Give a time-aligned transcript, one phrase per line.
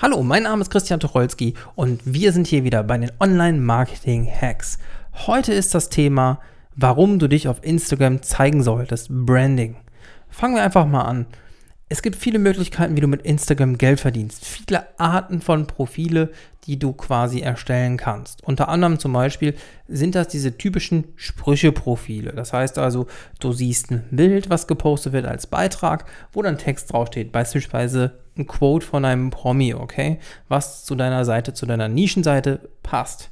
[0.00, 4.78] Hallo, mein Name ist Christian Tucholsky und wir sind hier wieder bei den Online-Marketing-Hacks.
[5.26, 6.38] Heute ist das Thema,
[6.76, 9.74] warum du dich auf Instagram zeigen solltest, Branding.
[10.28, 11.26] Fangen wir einfach mal an.
[11.90, 14.44] Es gibt viele Möglichkeiten, wie du mit Instagram Geld verdienst.
[14.44, 16.30] Viele Arten von Profile,
[16.64, 18.44] die du quasi erstellen kannst.
[18.44, 19.54] Unter anderem zum Beispiel
[19.86, 22.32] sind das diese typischen Sprüche-Profile.
[22.32, 23.06] Das heißt also,
[23.40, 27.32] du siehst ein Bild, was gepostet wird als Beitrag, wo dann Text draufsteht.
[27.32, 30.18] Beispielsweise ein Quote von einem Promi, okay?
[30.48, 33.30] Was zu deiner Seite, zu deiner Nischenseite passt.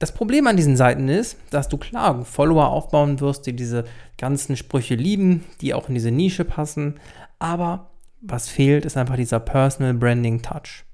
[0.00, 3.84] Das Problem an diesen Seiten ist, dass du klar Follower aufbauen wirst, die diese
[4.16, 6.98] ganzen Sprüche lieben, die auch in diese Nische passen,
[7.38, 7.90] aber
[8.22, 10.84] was fehlt, ist einfach dieser Personal Branding Touch.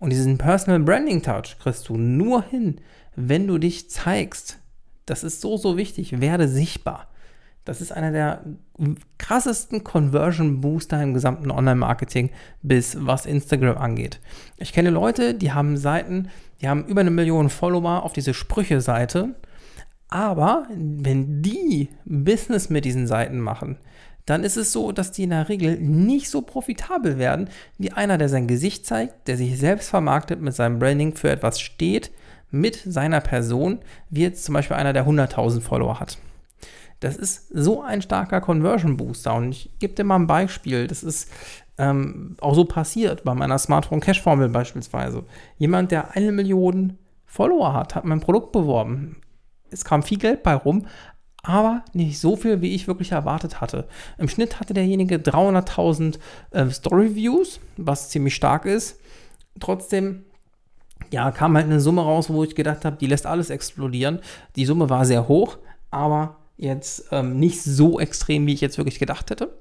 [0.00, 2.80] Und diesen Personal Branding Touch kriegst du nur hin,
[3.14, 4.58] wenn du dich zeigst.
[5.06, 6.20] Das ist so, so wichtig.
[6.20, 7.06] Werde sichtbar.
[7.64, 8.42] Das ist einer der
[9.18, 12.30] krassesten Conversion Booster im gesamten Online-Marketing,
[12.62, 14.18] bis was Instagram angeht.
[14.56, 16.28] Ich kenne Leute, die haben Seiten,
[16.60, 19.34] die haben über eine Million Follower auf diese Sprüche-Seite.
[20.08, 23.76] Aber wenn die Business mit diesen Seiten machen,
[24.26, 28.18] dann ist es so, dass die in der Regel nicht so profitabel werden wie einer,
[28.18, 32.10] der sein Gesicht zeigt, der sich selbst vermarktet, mit seinem Branding für etwas steht,
[32.50, 36.18] mit seiner Person, wie jetzt zum Beispiel einer, der 100.000 Follower hat.
[37.00, 39.34] Das ist so ein starker Conversion Booster.
[39.34, 40.86] Und ich gebe dir mal ein Beispiel.
[40.86, 41.30] Das ist
[41.78, 45.24] ähm, auch so passiert bei meiner Smartphone Cash Formel beispielsweise.
[45.56, 49.16] Jemand, der eine Million Follower hat, hat mein Produkt beworben.
[49.70, 50.86] Es kam viel Geld bei rum,
[51.42, 53.88] aber nicht so viel, wie ich wirklich erwartet hatte.
[54.18, 56.18] Im Schnitt hatte derjenige 300.000
[56.50, 59.00] äh, Story-Views, was ziemlich stark ist.
[59.58, 60.24] Trotzdem,
[61.10, 64.20] ja, kam halt eine Summe raus, wo ich gedacht habe, die lässt alles explodieren.
[64.56, 65.56] Die Summe war sehr hoch,
[65.90, 69.58] aber jetzt ähm, nicht so extrem, wie ich jetzt wirklich gedacht hätte.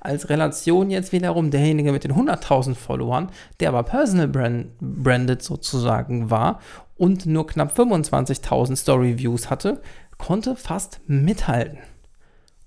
[0.00, 6.30] Als Relation jetzt wiederum derjenige mit den 100.000 Followern, der aber personal brand, branded sozusagen
[6.30, 6.60] war
[6.96, 9.80] und nur knapp 25.000 Story Views hatte,
[10.18, 11.78] konnte fast mithalten.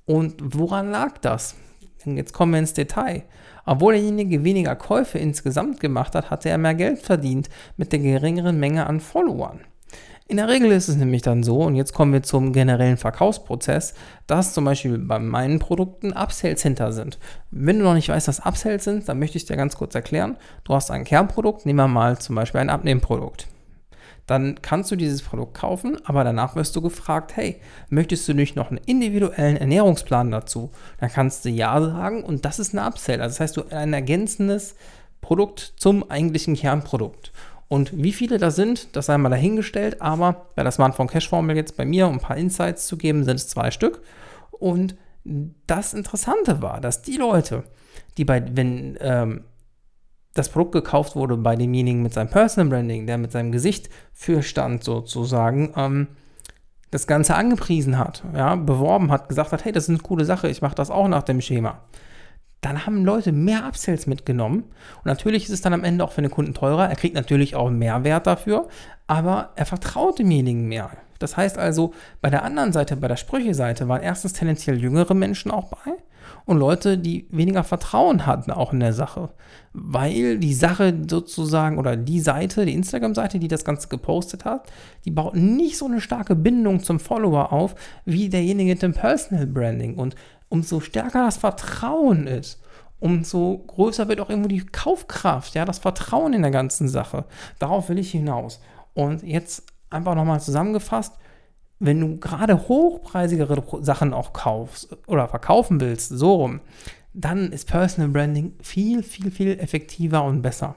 [0.06, 1.56] Und woran lag das?
[2.06, 3.24] Jetzt kommen wir ins Detail.
[3.66, 8.60] Obwohl derjenige weniger Käufe insgesamt gemacht hat, hatte er mehr Geld verdient mit der geringeren
[8.60, 9.62] Menge an Followern.
[10.28, 13.94] In der Regel ist es nämlich dann so, und jetzt kommen wir zum generellen Verkaufsprozess,
[14.26, 17.20] dass zum Beispiel bei meinen Produkten Upsells hinter sind.
[17.52, 20.38] Wenn du noch nicht weißt, was Upsells sind, dann möchte ich dir ganz kurz erklären.
[20.64, 23.48] Du hast ein Kernprodukt, nehmen wir mal zum Beispiel ein Abnehmprodukt
[24.26, 27.60] dann kannst du dieses Produkt kaufen, aber danach wirst du gefragt, hey,
[27.90, 30.72] möchtest du nicht noch einen individuellen Ernährungsplan dazu?
[31.00, 33.22] Dann kannst du ja sagen und das ist ein Upsell.
[33.22, 34.76] Also das heißt, du ein ergänzendes
[35.20, 37.32] Produkt zum eigentlichen Kernprodukt.
[37.68, 41.56] Und wie viele da sind, das sei mal dahingestellt, aber bei der Smartphone Cash Formel
[41.56, 44.02] jetzt bei mir, um ein paar Insights zu geben, sind es zwei Stück.
[44.52, 47.64] Und das Interessante war, dass die Leute,
[48.18, 49.46] die bei, wenn ähm,
[50.34, 54.44] das Produkt gekauft wurde bei demjenigen mit seinem Personal Branding, der mit seinem Gesicht für
[54.44, 56.08] stand sozusagen, ähm,
[56.92, 60.48] das Ganze angepriesen hat, ja, beworben hat, gesagt hat, hey, das ist eine coole Sache,
[60.48, 61.80] ich mache das auch nach dem Schema.
[62.64, 64.64] Dann haben Leute mehr Upsells mitgenommen.
[64.64, 66.90] Und natürlich ist es dann am Ende auch für den Kunden teurer.
[66.90, 68.70] Er kriegt natürlich auch Mehrwert dafür,
[69.06, 70.90] aber er vertraut demjenigen mehr.
[71.24, 75.52] Das heißt also, bei der anderen Seite, bei der Sprüche-Seite, waren erstens tendenziell jüngere Menschen
[75.52, 75.94] auch bei
[76.46, 79.30] und Leute, die weniger Vertrauen hatten auch in der Sache.
[79.72, 84.72] Weil die Sache sozusagen oder die Seite, die Instagram-Seite, die das Ganze gepostet hat,
[85.06, 89.48] die baut nicht so eine starke Bindung zum Follower auf wie derjenige mit dem Personal
[89.48, 89.96] Branding.
[89.96, 90.16] Und
[90.50, 92.62] umso stärker das Vertrauen ist,
[93.00, 97.26] umso größer wird auch irgendwo die Kaufkraft, ja, das Vertrauen in der ganzen Sache.
[97.60, 98.62] Darauf will ich hinaus.
[98.94, 101.14] Und jetzt einfach nochmal zusammengefasst,
[101.80, 106.62] wenn du gerade hochpreisigere Sachen auch kaufst oder verkaufen willst, so rum,
[107.14, 110.76] dann ist Personal Branding viel, viel, viel effektiver und besser.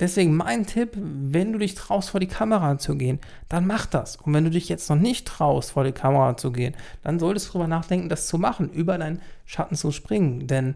[0.00, 4.16] Deswegen mein Tipp, wenn du dich traust, vor die Kamera zu gehen, dann mach das.
[4.16, 7.48] Und wenn du dich jetzt noch nicht traust, vor die Kamera zu gehen, dann solltest
[7.48, 10.46] du darüber nachdenken, das zu machen, über deinen Schatten zu springen.
[10.46, 10.74] Denn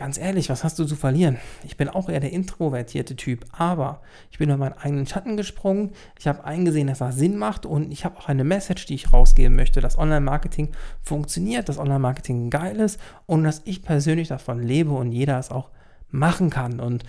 [0.00, 1.36] ganz ehrlich, was hast du zu verlieren?
[1.62, 4.00] Ich bin auch eher der introvertierte Typ, aber
[4.30, 5.92] ich bin über meinen eigenen Schatten gesprungen.
[6.18, 9.12] Ich habe eingesehen, dass das Sinn macht und ich habe auch eine Message, die ich
[9.12, 10.70] rausgeben möchte, dass Online-Marketing
[11.02, 15.68] funktioniert, dass Online-Marketing geil ist und dass ich persönlich davon lebe und jeder es auch
[16.08, 16.80] machen kann.
[16.80, 17.04] Und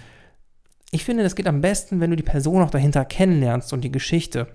[0.91, 3.91] ich finde, das geht am besten, wenn du die Person auch dahinter kennenlernst und die
[3.91, 4.47] Geschichte.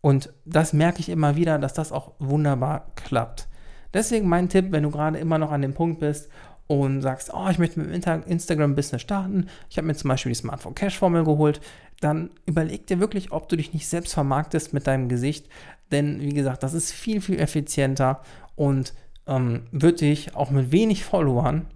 [0.00, 3.46] Und das merke ich immer wieder, dass das auch wunderbar klappt.
[3.92, 6.30] Deswegen mein Tipp, wenn du gerade immer noch an dem Punkt bist
[6.68, 10.38] und sagst, oh, ich möchte mit dem Instagram-Business starten, ich habe mir zum Beispiel die
[10.38, 11.60] Smartphone Cash-Formel geholt,
[12.00, 15.48] dann überleg dir wirklich, ob du dich nicht selbst vermarktest mit deinem Gesicht.
[15.90, 18.22] Denn wie gesagt, das ist viel, viel effizienter
[18.54, 18.94] und
[19.26, 21.66] ähm, wird dich auch mit wenig Followern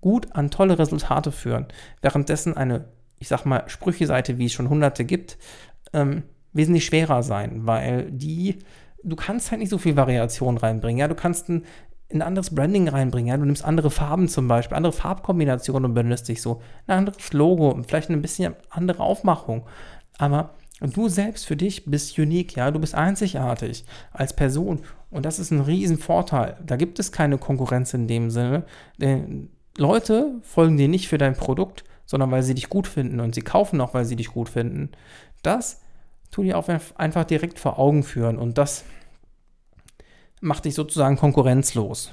[0.00, 1.66] gut an tolle Resultate führen.
[2.00, 2.84] Währenddessen eine
[3.18, 5.38] ich sag mal, Sprüche-Seite, wie es schon hunderte gibt,
[5.92, 6.22] ähm,
[6.52, 8.58] wesentlich schwerer sein, weil die,
[9.02, 10.98] du kannst halt nicht so viel Variation reinbringen.
[10.98, 11.64] Ja, du kannst ein,
[12.12, 13.28] ein anderes Branding reinbringen.
[13.28, 16.62] Ja, du nimmst andere Farben zum Beispiel, andere Farbkombinationen und benutzt dich so.
[16.86, 19.66] Ein anderes Logo, vielleicht ein bisschen andere Aufmachung.
[20.18, 24.80] Aber du selbst für dich bist unique, ja, du bist einzigartig als Person.
[25.10, 26.56] Und das ist ein Riesenvorteil.
[26.64, 28.64] Da gibt es keine Konkurrenz in dem Sinne.
[28.98, 33.34] Denn Leute folgen dir nicht für dein Produkt, sondern weil sie dich gut finden und
[33.34, 34.90] sie kaufen auch, weil sie dich gut finden.
[35.42, 35.80] Das
[36.30, 38.84] tu dir auch einfach direkt vor Augen führen und das
[40.40, 42.12] macht dich sozusagen konkurrenzlos.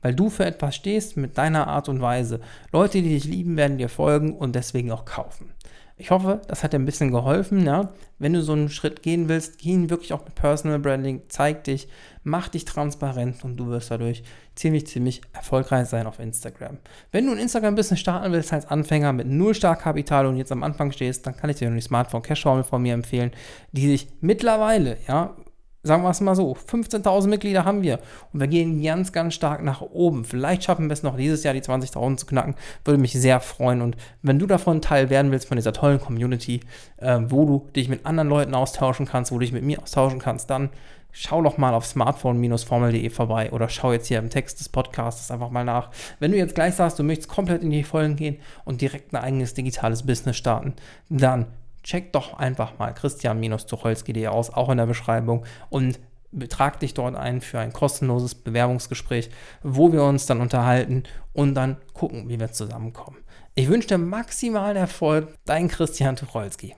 [0.00, 2.40] Weil du für etwas stehst mit deiner Art und Weise.
[2.72, 5.52] Leute, die dich lieben, werden dir folgen und deswegen auch kaufen.
[6.00, 7.66] Ich hoffe, das hat dir ein bisschen geholfen.
[7.66, 7.92] Ja?
[8.20, 11.64] Wenn du so einen Schritt gehen willst, geh ihn wirklich auch mit Personal Branding, zeig
[11.64, 11.88] dich,
[12.22, 14.22] mach dich transparent und du wirst dadurch
[14.54, 16.78] ziemlich, ziemlich erfolgreich sein auf Instagram.
[17.10, 20.92] Wenn du ein Instagram-Business starten willst als Anfänger mit null Startkapital und jetzt am Anfang
[20.92, 23.32] stehst, dann kann ich dir die Smartphone Cash Formel von mir empfehlen,
[23.72, 25.34] die sich mittlerweile, ja,
[25.82, 28.00] sagen wir es mal so, 15.000 Mitglieder haben wir
[28.32, 30.24] und wir gehen ganz, ganz stark nach oben.
[30.24, 32.54] Vielleicht schaffen wir es noch dieses Jahr, die 20.000 zu knacken.
[32.84, 33.82] Würde mich sehr freuen.
[33.82, 36.60] Und wenn du davon Teil werden willst, von dieser tollen Community,
[36.96, 40.18] äh, wo du dich mit anderen Leuten austauschen kannst, wo du dich mit mir austauschen
[40.18, 40.70] kannst, dann
[41.12, 45.50] schau doch mal auf smartphone-formel.de vorbei oder schau jetzt hier im Text des Podcasts einfach
[45.50, 45.90] mal nach.
[46.20, 49.22] Wenn du jetzt gleich sagst, du möchtest komplett in die Folgen gehen und direkt ein
[49.22, 50.74] eigenes digitales Business starten,
[51.08, 51.46] dann
[51.88, 55.98] check doch einfach mal christian-tucholsky.de aus, auch in der Beschreibung und
[56.30, 59.30] betrag dich dort ein für ein kostenloses Bewerbungsgespräch,
[59.62, 63.16] wo wir uns dann unterhalten und dann gucken, wie wir zusammenkommen.
[63.54, 66.76] Ich wünsche dir maximalen Erfolg, dein Christian Tucholsky.